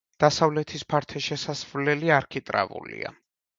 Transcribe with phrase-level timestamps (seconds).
[0.23, 3.15] დასავლეთის ფართე შესასვლელი არქიტრავულია.